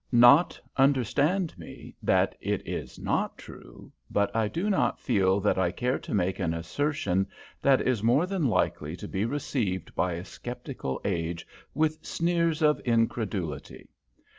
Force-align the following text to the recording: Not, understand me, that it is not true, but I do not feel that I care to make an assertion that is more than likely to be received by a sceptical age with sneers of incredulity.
Not, 0.11 0.59
understand 0.77 1.55
me, 1.59 1.95
that 2.01 2.35
it 2.41 2.67
is 2.67 2.97
not 2.97 3.37
true, 3.37 3.91
but 4.09 4.35
I 4.35 4.47
do 4.47 4.67
not 4.67 4.99
feel 4.99 5.39
that 5.41 5.59
I 5.59 5.69
care 5.71 5.99
to 5.99 6.13
make 6.15 6.39
an 6.39 6.55
assertion 6.55 7.27
that 7.61 7.81
is 7.81 8.01
more 8.01 8.25
than 8.25 8.47
likely 8.47 8.95
to 8.95 9.07
be 9.07 9.25
received 9.25 9.93
by 9.93 10.13
a 10.13 10.25
sceptical 10.25 10.99
age 11.05 11.45
with 11.75 12.03
sneers 12.03 12.63
of 12.63 12.79
incredulity. 12.83 13.89